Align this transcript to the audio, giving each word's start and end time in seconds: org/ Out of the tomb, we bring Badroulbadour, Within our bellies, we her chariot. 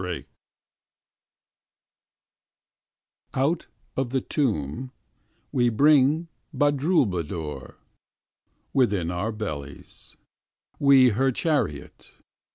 org/ 0.03 0.25
Out 3.35 3.67
of 3.95 4.09
the 4.09 4.19
tomb, 4.19 4.91
we 5.51 5.69
bring 5.69 6.27
Badroulbadour, 6.51 7.75
Within 8.73 9.11
our 9.11 9.31
bellies, 9.31 10.15
we 10.79 11.09
her 11.09 11.31
chariot. 11.31 12.13